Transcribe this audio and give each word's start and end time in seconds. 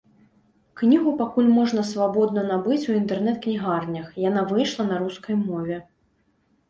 Кнігу 0.79 1.11
пакуль 1.19 1.51
можна 1.57 1.83
свабодна 1.91 2.45
набыць 2.51 2.81
у 2.93 2.95
інтэрнэт-кнігарнях, 3.01 4.07
яна 4.29 4.41
выйшла 4.53 4.83
на 4.93 4.97
рускай 5.05 5.35
мове. 5.49 5.77